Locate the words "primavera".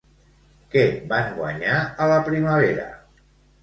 2.33-2.93